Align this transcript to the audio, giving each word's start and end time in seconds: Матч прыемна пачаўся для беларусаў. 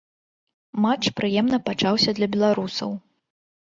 Матч 0.85 1.03
прыемна 1.21 1.57
пачаўся 1.71 2.09
для 2.23 2.27
беларусаў. 2.37 3.01